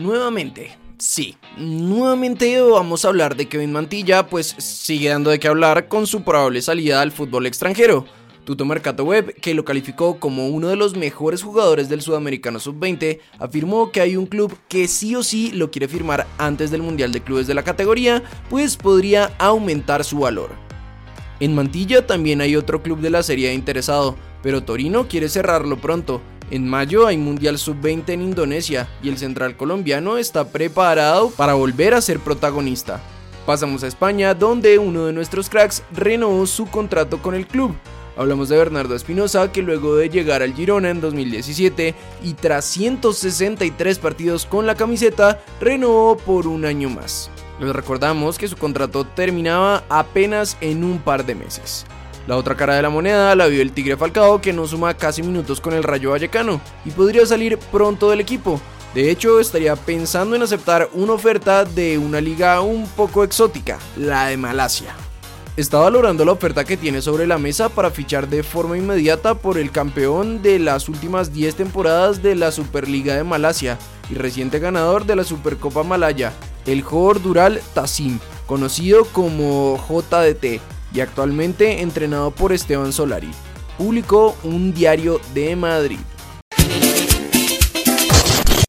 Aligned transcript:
Nuevamente, 0.00 0.78
sí, 0.96 1.36
nuevamente 1.58 2.58
vamos 2.62 3.04
a 3.04 3.08
hablar 3.08 3.36
de 3.36 3.48
Kevin 3.48 3.70
Mantilla, 3.70 4.28
pues 4.28 4.56
sigue 4.56 5.10
dando 5.10 5.28
de 5.28 5.38
qué 5.38 5.46
hablar 5.46 5.88
con 5.88 6.06
su 6.06 6.22
probable 6.22 6.62
salida 6.62 7.02
al 7.02 7.12
fútbol 7.12 7.44
extranjero. 7.44 8.06
Tuto 8.44 8.64
Mercato 8.64 9.04
Web, 9.04 9.34
que 9.42 9.52
lo 9.52 9.66
calificó 9.66 10.18
como 10.18 10.48
uno 10.48 10.68
de 10.68 10.76
los 10.76 10.96
mejores 10.96 11.42
jugadores 11.42 11.90
del 11.90 12.00
Sudamericano 12.00 12.60
Sub-20, 12.60 13.20
afirmó 13.38 13.92
que 13.92 14.00
hay 14.00 14.16
un 14.16 14.24
club 14.24 14.56
que 14.68 14.88
sí 14.88 15.14
o 15.14 15.22
sí 15.22 15.52
lo 15.52 15.70
quiere 15.70 15.86
firmar 15.86 16.26
antes 16.38 16.70
del 16.70 16.80
Mundial 16.80 17.12
de 17.12 17.20
Clubes 17.20 17.46
de 17.46 17.52
la 17.52 17.62
categoría, 17.62 18.22
pues 18.48 18.78
podría 18.78 19.34
aumentar 19.36 20.02
su 20.02 20.20
valor. 20.20 20.48
En 21.40 21.54
Mantilla 21.54 22.06
también 22.06 22.40
hay 22.40 22.56
otro 22.56 22.82
club 22.82 23.00
de 23.00 23.10
la 23.10 23.22
serie 23.22 23.52
interesado, 23.52 24.16
pero 24.42 24.62
Torino 24.62 25.08
quiere 25.08 25.28
cerrarlo 25.28 25.78
pronto. 25.78 26.22
En 26.50 26.66
mayo 26.66 27.06
hay 27.06 27.16
Mundial 27.16 27.58
Sub-20 27.58 28.08
en 28.08 28.22
Indonesia 28.22 28.88
y 29.04 29.08
el 29.08 29.18
central 29.18 29.56
colombiano 29.56 30.18
está 30.18 30.48
preparado 30.48 31.30
para 31.30 31.54
volver 31.54 31.94
a 31.94 32.00
ser 32.00 32.18
protagonista. 32.18 33.00
Pasamos 33.46 33.84
a 33.84 33.86
España, 33.86 34.34
donde 34.34 34.76
uno 34.78 35.06
de 35.06 35.12
nuestros 35.12 35.48
cracks 35.48 35.84
renovó 35.92 36.44
su 36.46 36.66
contrato 36.66 37.22
con 37.22 37.36
el 37.36 37.46
club. 37.46 37.76
Hablamos 38.16 38.48
de 38.48 38.58
Bernardo 38.58 38.96
Espinosa, 38.96 39.52
que 39.52 39.62
luego 39.62 39.94
de 39.94 40.08
llegar 40.08 40.42
al 40.42 40.52
Girona 40.52 40.90
en 40.90 41.00
2017 41.00 41.94
y 42.24 42.34
tras 42.34 42.64
163 42.64 43.98
partidos 44.00 44.44
con 44.44 44.66
la 44.66 44.74
camiseta, 44.74 45.40
renovó 45.60 46.16
por 46.16 46.48
un 46.48 46.64
año 46.64 46.90
más. 46.90 47.30
Les 47.60 47.72
recordamos 47.74 48.38
que 48.38 48.48
su 48.48 48.56
contrato 48.56 49.04
terminaba 49.04 49.84
apenas 49.88 50.56
en 50.60 50.82
un 50.82 50.98
par 50.98 51.24
de 51.24 51.36
meses. 51.36 51.86
La 52.30 52.36
otra 52.36 52.54
cara 52.54 52.76
de 52.76 52.82
la 52.82 52.90
moneda 52.90 53.34
la 53.34 53.48
vio 53.48 53.60
el 53.60 53.72
Tigre 53.72 53.96
Falcao 53.96 54.40
que 54.40 54.52
no 54.52 54.64
suma 54.64 54.94
casi 54.94 55.20
minutos 55.20 55.60
con 55.60 55.74
el 55.74 55.82
Rayo 55.82 56.12
Vallecano 56.12 56.60
y 56.84 56.92
podría 56.92 57.26
salir 57.26 57.58
pronto 57.58 58.08
del 58.08 58.20
equipo. 58.20 58.60
De 58.94 59.10
hecho, 59.10 59.40
estaría 59.40 59.74
pensando 59.74 60.36
en 60.36 60.42
aceptar 60.42 60.88
una 60.92 61.14
oferta 61.14 61.64
de 61.64 61.98
una 61.98 62.20
liga 62.20 62.60
un 62.60 62.86
poco 62.86 63.24
exótica, 63.24 63.80
la 63.96 64.26
de 64.26 64.36
Malasia 64.36 64.94
está 65.56 65.78
valorando 65.78 66.24
la 66.24 66.30
oferta 66.30 66.64
que 66.64 66.76
tiene 66.76 67.02
sobre 67.02 67.26
la 67.26 67.36
mesa 67.36 67.68
para 67.68 67.90
fichar 67.90 68.28
de 68.28 68.44
forma 68.44 68.78
inmediata 68.78 69.34
por 69.34 69.58
el 69.58 69.72
campeón 69.72 70.40
de 70.40 70.60
las 70.60 70.88
últimas 70.88 71.34
10 71.34 71.56
temporadas 71.56 72.22
de 72.22 72.36
la 72.36 72.52
Superliga 72.52 73.16
de 73.16 73.24
Malasia 73.24 73.76
y 74.08 74.14
reciente 74.14 74.60
ganador 74.60 75.04
de 75.04 75.16
la 75.16 75.24
Supercopa 75.24 75.82
Malaya, 75.82 76.32
el 76.64 76.82
Jor 76.82 77.20
Dural 77.20 77.60
Tassim, 77.74 78.20
conocido 78.46 79.04
como 79.06 79.76
JDT 79.88 80.60
y 80.92 81.00
actualmente 81.00 81.82
entrenado 81.82 82.30
por 82.30 82.52
Esteban 82.52 82.92
Solari. 82.92 83.30
Publicó 83.78 84.36
un 84.44 84.74
diario 84.74 85.20
de 85.34 85.56
Madrid. 85.56 85.98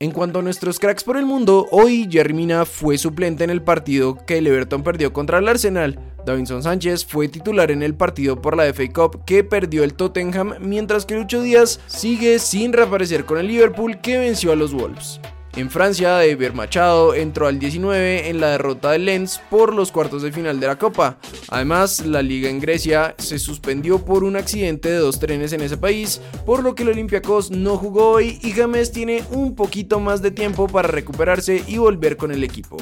En 0.00 0.10
cuanto 0.10 0.40
a 0.40 0.42
nuestros 0.42 0.78
cracks 0.78 1.02
por 1.02 1.16
el 1.16 1.24
mundo, 1.24 1.66
hoy 1.70 2.06
Jerry 2.10 2.34
Mina 2.34 2.66
fue 2.66 2.98
suplente 2.98 3.42
en 3.42 3.48
el 3.48 3.62
partido 3.62 4.18
que 4.26 4.36
el 4.36 4.46
Everton 4.46 4.82
perdió 4.82 5.14
contra 5.14 5.38
el 5.38 5.48
Arsenal. 5.48 5.98
Davinson 6.26 6.62
Sánchez 6.62 7.06
fue 7.06 7.28
titular 7.28 7.70
en 7.70 7.82
el 7.82 7.94
partido 7.94 8.42
por 8.42 8.54
la 8.54 8.64
FA 8.64 8.92
Cup 8.92 9.24
que 9.24 9.44
perdió 9.44 9.82
el 9.82 9.94
Tottenham, 9.94 10.56
mientras 10.60 11.06
que 11.06 11.14
Lucho 11.14 11.40
Díaz 11.40 11.80
sigue 11.86 12.38
sin 12.38 12.74
reaparecer 12.74 13.24
con 13.24 13.38
el 13.38 13.48
Liverpool 13.48 14.00
que 14.02 14.18
venció 14.18 14.52
a 14.52 14.56
los 14.56 14.74
Wolves. 14.74 15.20
En 15.56 15.70
Francia, 15.70 16.24
Eber 16.24 16.52
Machado 16.52 17.14
entró 17.14 17.46
al 17.46 17.60
19 17.60 18.28
en 18.28 18.40
la 18.40 18.50
derrota 18.50 18.90
de 18.90 18.98
Lens 18.98 19.40
por 19.50 19.72
los 19.72 19.92
cuartos 19.92 20.22
de 20.22 20.32
final 20.32 20.58
de 20.58 20.66
la 20.66 20.78
Copa. 20.78 21.18
Además, 21.48 22.04
la 22.04 22.22
liga 22.22 22.50
en 22.50 22.58
Grecia 22.58 23.14
se 23.18 23.38
suspendió 23.38 24.04
por 24.04 24.24
un 24.24 24.34
accidente 24.34 24.90
de 24.90 24.98
dos 24.98 25.20
trenes 25.20 25.52
en 25.52 25.60
ese 25.60 25.76
país, 25.76 26.20
por 26.44 26.64
lo 26.64 26.74
que 26.74 26.82
el 26.82 26.88
Olympiacos 26.88 27.52
no 27.52 27.76
jugó 27.76 28.10
hoy 28.10 28.40
y 28.42 28.50
James 28.50 28.90
tiene 28.90 29.22
un 29.30 29.54
poquito 29.54 30.00
más 30.00 30.22
de 30.22 30.32
tiempo 30.32 30.66
para 30.66 30.88
recuperarse 30.88 31.62
y 31.68 31.78
volver 31.78 32.16
con 32.16 32.32
el 32.32 32.42
equipo. 32.42 32.76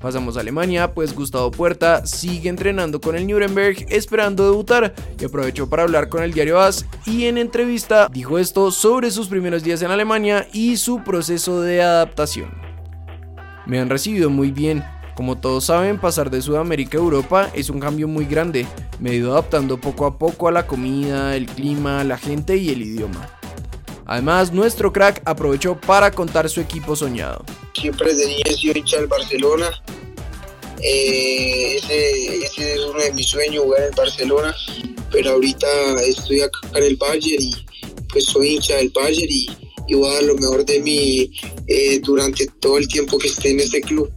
Pasamos 0.00 0.36
a 0.36 0.40
Alemania, 0.40 0.94
pues 0.94 1.12
Gustavo 1.12 1.50
Puerta 1.50 2.06
sigue 2.06 2.48
entrenando 2.48 3.00
con 3.00 3.16
el 3.16 3.26
Nuremberg 3.26 3.84
esperando 3.88 4.48
debutar 4.48 4.94
y 5.18 5.24
aprovechó 5.24 5.68
para 5.68 5.82
hablar 5.82 6.08
con 6.08 6.22
el 6.22 6.32
diario 6.32 6.60
AS 6.60 6.86
y 7.04 7.24
en 7.24 7.36
entrevista 7.36 8.08
dijo 8.12 8.38
esto 8.38 8.70
sobre 8.70 9.10
sus 9.10 9.28
primeros 9.28 9.64
días 9.64 9.82
en 9.82 9.90
Alemania 9.90 10.46
y 10.52 10.76
su 10.76 11.02
proceso 11.02 11.62
de 11.62 11.82
adaptación. 11.82 12.50
Me 13.66 13.80
han 13.80 13.90
recibido 13.90 14.30
muy 14.30 14.52
bien. 14.52 14.84
Como 15.16 15.36
todos 15.36 15.64
saben, 15.64 15.98
pasar 15.98 16.30
de 16.30 16.40
Sudamérica 16.40 16.96
a 16.96 17.00
Europa 17.00 17.50
es 17.52 17.68
un 17.68 17.80
cambio 17.80 18.06
muy 18.06 18.24
grande. 18.24 18.68
Me 19.00 19.10
he 19.10 19.16
ido 19.16 19.32
adaptando 19.32 19.80
poco 19.80 20.06
a 20.06 20.16
poco 20.16 20.46
a 20.46 20.52
la 20.52 20.68
comida, 20.68 21.34
el 21.34 21.46
clima, 21.46 22.04
la 22.04 22.18
gente 22.18 22.56
y 22.56 22.70
el 22.70 22.82
idioma. 22.82 23.37
Además, 24.08 24.52
nuestro 24.54 24.90
crack 24.90 25.20
aprovechó 25.26 25.78
para 25.78 26.10
contar 26.10 26.48
su 26.48 26.62
equipo 26.62 26.96
soñado. 26.96 27.44
Siempre 27.78 28.14
de 28.14 28.26
niño 28.26 28.42
he 28.46 28.54
sido 28.54 28.78
hincha 28.78 28.96
del 28.96 29.06
Barcelona. 29.06 29.70
Eh, 30.82 31.76
ese, 31.76 32.44
es 32.46 32.80
uno 32.88 32.98
de 33.00 33.12
mis 33.12 33.26
sueños, 33.26 33.64
jugar 33.64 33.82
en 33.82 33.94
Barcelona. 33.94 34.56
Pero 35.12 35.32
ahorita 35.32 35.66
estoy 36.06 36.40
acá 36.40 36.58
en 36.74 36.84
el 36.84 36.96
Bayern 36.96 37.42
y 37.42 37.52
pues 38.08 38.24
soy 38.24 38.54
hincha 38.54 38.76
del 38.76 38.90
Bayern 38.94 39.30
y, 39.30 39.46
voy 39.94 40.10
a 40.10 40.14
dar 40.14 40.22
lo 40.22 40.36
mejor 40.36 40.64
de 40.64 40.80
mí 40.80 41.30
eh, 41.66 42.00
durante 42.00 42.46
todo 42.60 42.78
el 42.78 42.88
tiempo 42.88 43.18
que 43.18 43.28
esté 43.28 43.50
en 43.50 43.60
este 43.60 43.82
club. 43.82 44.10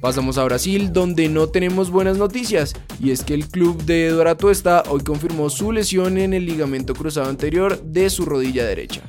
Pasamos 0.00 0.38
a 0.38 0.44
Brasil, 0.44 0.94
donde 0.94 1.28
no 1.28 1.48
tenemos 1.48 1.90
buenas 1.90 2.16
noticias, 2.16 2.72
y 3.00 3.10
es 3.10 3.22
que 3.22 3.34
el 3.34 3.48
club 3.48 3.82
de 3.84 4.08
Doratuesta 4.08 4.82
hoy 4.88 5.02
confirmó 5.02 5.50
su 5.50 5.72
lesión 5.72 6.16
en 6.16 6.32
el 6.32 6.46
ligamento 6.46 6.94
cruzado 6.94 7.28
anterior 7.28 7.82
de 7.82 8.08
su 8.08 8.24
rodilla 8.24 8.64
derecha. 8.64 9.02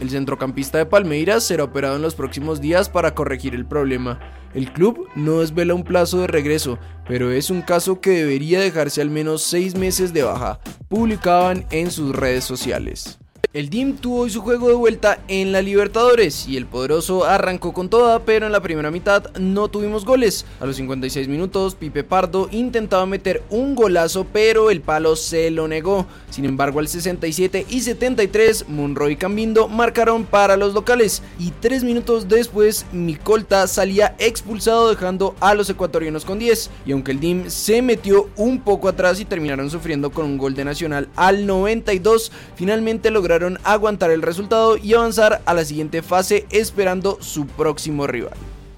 El 0.00 0.08
centrocampista 0.08 0.78
de 0.78 0.86
Palmeiras 0.86 1.44
será 1.44 1.64
operado 1.64 1.96
en 1.96 2.02
los 2.02 2.14
próximos 2.14 2.62
días 2.62 2.88
para 2.88 3.14
corregir 3.14 3.54
el 3.54 3.66
problema. 3.66 4.18
El 4.54 4.72
club 4.72 5.08
no 5.14 5.40
desvela 5.40 5.74
un 5.74 5.84
plazo 5.84 6.20
de 6.20 6.26
regreso, 6.26 6.78
pero 7.06 7.30
es 7.30 7.50
un 7.50 7.60
caso 7.60 8.00
que 8.00 8.10
debería 8.10 8.60
dejarse 8.60 9.02
al 9.02 9.10
menos 9.10 9.42
seis 9.42 9.74
meses 9.74 10.14
de 10.14 10.22
baja, 10.22 10.58
publicaban 10.88 11.66
en 11.70 11.90
sus 11.90 12.16
redes 12.16 12.44
sociales. 12.44 13.18
El 13.56 13.70
DIM 13.70 13.96
tuvo 13.96 14.20
hoy 14.20 14.28
su 14.28 14.42
juego 14.42 14.68
de 14.68 14.74
vuelta 14.74 15.18
en 15.28 15.50
la 15.50 15.62
Libertadores 15.62 16.46
y 16.46 16.58
el 16.58 16.66
poderoso 16.66 17.24
arrancó 17.24 17.72
con 17.72 17.88
toda, 17.88 18.18
pero 18.18 18.44
en 18.44 18.52
la 18.52 18.60
primera 18.60 18.90
mitad 18.90 19.34
no 19.38 19.68
tuvimos 19.68 20.04
goles. 20.04 20.44
A 20.60 20.66
los 20.66 20.76
56 20.76 21.26
minutos, 21.26 21.74
Pipe 21.74 22.04
Pardo 22.04 22.50
intentaba 22.52 23.06
meter 23.06 23.42
un 23.48 23.74
golazo, 23.74 24.26
pero 24.30 24.70
el 24.70 24.82
palo 24.82 25.16
se 25.16 25.50
lo 25.50 25.68
negó. 25.68 26.04
Sin 26.28 26.44
embargo, 26.44 26.80
al 26.80 26.88
67 26.88 27.64
y 27.70 27.80
73, 27.80 28.68
Monroy 28.68 29.12
y 29.12 29.16
Cambindo 29.16 29.68
marcaron 29.68 30.26
para 30.26 30.58
los 30.58 30.74
locales 30.74 31.22
y 31.38 31.50
tres 31.52 31.82
minutos 31.82 32.28
después, 32.28 32.84
Micolta 32.92 33.66
salía 33.68 34.14
expulsado 34.18 34.90
dejando 34.90 35.34
a 35.40 35.54
los 35.54 35.70
ecuatorianos 35.70 36.26
con 36.26 36.38
10. 36.38 36.70
Y 36.84 36.92
aunque 36.92 37.12
el 37.12 37.20
DIM 37.20 37.48
se 37.48 37.80
metió 37.80 38.28
un 38.36 38.60
poco 38.60 38.88
atrás 38.88 39.18
y 39.18 39.24
terminaron 39.24 39.70
sufriendo 39.70 40.10
con 40.10 40.26
un 40.26 40.36
gol 40.36 40.54
de 40.54 40.66
Nacional 40.66 41.08
al 41.16 41.46
92, 41.46 42.30
finalmente 42.54 43.10
lograron 43.10 43.45
aguantar 43.64 44.10
el 44.10 44.22
resultado 44.22 44.76
y 44.76 44.94
avanzar 44.94 45.42
a 45.44 45.54
la 45.54 45.64
siguiente 45.64 46.02
fase 46.02 46.46
esperando 46.50 47.18
su 47.20 47.46
próximo 47.46 48.06
rival. 48.06 48.36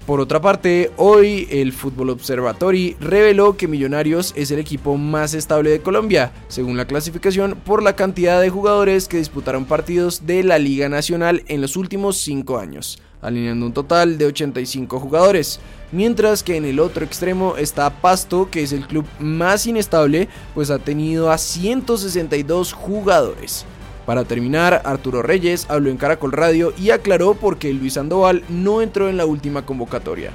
Por 0.09 0.21
otra 0.21 0.41
parte, 0.41 0.89
hoy 0.97 1.47
el 1.51 1.71
Fútbol 1.71 2.09
Observatory 2.09 2.97
reveló 2.99 3.55
que 3.55 3.67
Millonarios 3.67 4.33
es 4.35 4.49
el 4.49 4.57
equipo 4.57 4.97
más 4.97 5.35
estable 5.35 5.69
de 5.69 5.81
Colombia, 5.83 6.31
según 6.47 6.77
la 6.77 6.87
clasificación 6.87 7.55
por 7.63 7.83
la 7.83 7.95
cantidad 7.95 8.41
de 8.41 8.49
jugadores 8.49 9.07
que 9.07 9.17
disputaron 9.17 9.65
partidos 9.65 10.25
de 10.25 10.43
la 10.43 10.57
Liga 10.57 10.89
Nacional 10.89 11.43
en 11.45 11.61
los 11.61 11.77
últimos 11.77 12.17
5 12.17 12.57
años, 12.57 12.99
alineando 13.21 13.67
un 13.67 13.73
total 13.73 14.17
de 14.17 14.25
85 14.25 14.99
jugadores. 14.99 15.59
Mientras 15.91 16.41
que 16.41 16.55
en 16.55 16.65
el 16.65 16.79
otro 16.79 17.05
extremo 17.05 17.55
está 17.57 18.01
Pasto, 18.01 18.49
que 18.49 18.63
es 18.63 18.71
el 18.71 18.87
club 18.87 19.05
más 19.19 19.67
inestable, 19.67 20.27
pues 20.55 20.71
ha 20.71 20.79
tenido 20.79 21.29
a 21.29 21.37
162 21.37 22.73
jugadores. 22.73 23.63
Para 24.09 24.23
terminar, 24.23 24.81
Arturo 24.85 25.21
Reyes 25.21 25.67
habló 25.69 25.91
en 25.91 25.97
Caracol 25.97 26.31
Radio 26.31 26.73
y 26.79 26.89
aclaró 26.89 27.35
por 27.35 27.59
qué 27.59 27.71
Luis 27.71 27.93
Sandoval 27.93 28.43
no 28.49 28.81
entró 28.81 29.07
en 29.07 29.17
la 29.17 29.27
última 29.27 29.67
convocatoria. 29.67 30.31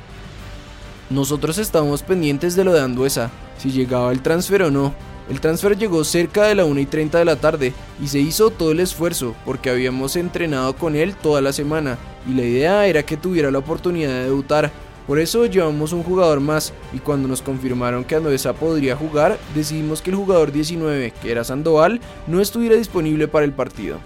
Nosotros 1.11 1.59
estábamos 1.59 2.05
pendientes 2.05 2.55
de 2.55 2.63
lo 2.63 2.73
de 2.73 2.81
Anduesa, 2.81 3.33
si 3.59 3.73
llegaba 3.73 4.13
el 4.13 4.23
transfer 4.23 4.63
o 4.63 4.71
no. 4.71 4.95
El 5.29 5.41
transfer 5.41 5.77
llegó 5.77 6.05
cerca 6.05 6.45
de 6.45 6.55
la 6.55 6.65
1 6.65 6.83
y 6.83 6.87
30 6.87 7.19
de 7.19 7.25
la 7.25 7.35
tarde 7.35 7.73
y 8.01 8.07
se 8.07 8.21
hizo 8.21 8.51
todo 8.51 8.71
el 8.71 8.79
esfuerzo 8.79 9.35
porque 9.45 9.71
habíamos 9.71 10.15
entrenado 10.15 10.77
con 10.77 10.95
él 10.95 11.17
toda 11.17 11.41
la 11.41 11.53
semana 11.53 11.99
y 12.31 12.35
la 12.35 12.43
idea 12.43 12.87
era 12.87 13.03
que 13.03 13.17
tuviera 13.17 13.51
la 13.51 13.59
oportunidad 13.59 14.11
de 14.11 14.25
debutar, 14.27 14.71
por 15.07 15.19
eso 15.19 15.45
llevamos 15.47 15.93
un 15.93 16.03
jugador 16.03 16.41
más 16.41 16.73
y 16.93 16.99
cuando 16.99 17.29
nos 17.29 17.43
confirmaron 17.43 18.05
que 18.05 18.15
Andoesa 18.15 18.55
podría 18.55 18.97
jugar, 18.97 19.39
decidimos 19.55 20.01
que 20.01 20.11
el 20.11 20.17
jugador 20.17 20.51
19, 20.51 21.13
que 21.23 21.31
era 21.31 21.45
Sandoval, 21.45 22.01
no 22.27 22.41
estuviera 22.41 22.77
disponible 22.77 23.29
para 23.29 23.45
el 23.45 23.53
partido. 23.53 23.99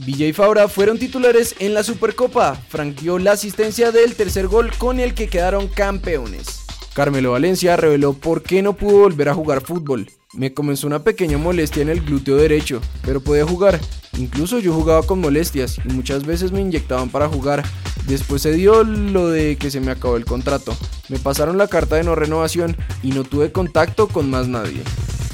Villa 0.00 0.26
y 0.26 0.32
Fabra 0.32 0.66
fueron 0.68 0.98
titulares 0.98 1.54
en 1.60 1.72
la 1.72 1.82
Supercopa. 1.82 2.54
Frank 2.68 2.98
dio 3.00 3.18
la 3.18 3.32
asistencia 3.32 3.92
del 3.92 4.16
tercer 4.16 4.48
gol 4.48 4.70
con 4.76 4.98
el 4.98 5.14
que 5.14 5.28
quedaron 5.28 5.68
campeones. 5.68 6.60
Carmelo 6.94 7.32
Valencia 7.32 7.76
reveló 7.76 8.14
por 8.14 8.42
qué 8.42 8.62
no 8.62 8.74
pudo 8.74 8.98
volver 8.98 9.28
a 9.28 9.34
jugar 9.34 9.60
fútbol. 9.60 10.10
Me 10.32 10.52
comenzó 10.52 10.86
una 10.86 11.04
pequeña 11.04 11.38
molestia 11.38 11.82
en 11.82 11.90
el 11.90 12.00
glúteo 12.00 12.36
derecho, 12.36 12.80
pero 13.02 13.20
podía 13.20 13.46
jugar 13.46 13.78
Incluso 14.20 14.58
yo 14.58 14.74
jugaba 14.74 15.02
con 15.02 15.18
molestias 15.18 15.78
y 15.82 15.88
muchas 15.88 16.26
veces 16.26 16.52
me 16.52 16.60
inyectaban 16.60 17.08
para 17.08 17.26
jugar. 17.26 17.64
Después 18.06 18.42
se 18.42 18.52
dio 18.52 18.84
lo 18.84 19.30
de 19.30 19.56
que 19.56 19.70
se 19.70 19.80
me 19.80 19.90
acabó 19.90 20.18
el 20.18 20.26
contrato. 20.26 20.76
Me 21.08 21.18
pasaron 21.18 21.56
la 21.56 21.68
carta 21.68 21.96
de 21.96 22.04
no 22.04 22.14
renovación 22.14 22.76
y 23.02 23.12
no 23.12 23.24
tuve 23.24 23.50
contacto 23.50 24.08
con 24.08 24.28
más 24.28 24.46
nadie. 24.46 24.82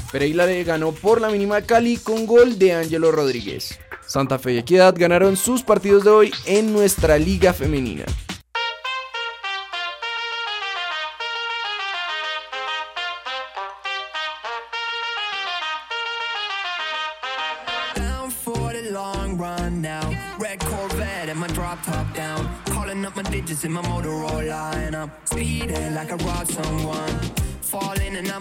Pereira 0.09 0.45
le 0.45 0.63
ganó 0.63 0.93
por 0.93 1.19
la 1.19 1.29
mínima 1.29 1.61
Cali 1.63 1.97
con 1.97 2.25
gol 2.25 2.57
de 2.57 2.75
Ángelo 2.75 3.11
Rodríguez. 3.11 3.77
Santa 4.05 4.39
Fe 4.39 4.53
y 4.53 4.57
Equidad 4.59 4.95
ganaron 4.97 5.35
sus 5.35 5.63
partidos 5.63 6.05
de 6.05 6.09
hoy 6.11 6.31
en 6.45 6.71
nuestra 6.71 7.17
liga 7.17 7.51
femenina. 7.51 8.05
run 19.37 19.81
now. 19.81 20.09
Red 20.39 20.59
Corvette 20.59 21.29
and 21.29 21.39
my 21.39 21.47
drop 21.47 21.81
top 21.83 22.13
down. 22.13 22.49
Calling 22.65 23.05
up 23.05 23.15
my 23.15 23.23
digits 23.23 23.63
in 23.63 23.71
my 23.71 23.81
Motorola, 23.81 24.73
and 24.75 24.95
I'm 24.95 25.11
speeding 25.25 25.93
like 25.93 26.11
I 26.11 26.15
robbed 26.15 26.51
someone. 26.51 27.19
Falling 27.61 28.15
and 28.15 28.27
I'm 28.27 28.35